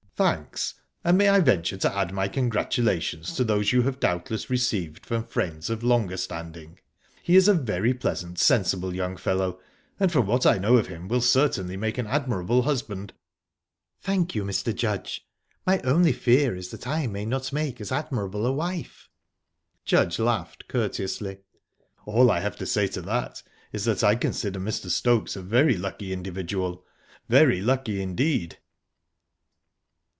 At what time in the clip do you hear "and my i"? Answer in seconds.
1.03-1.39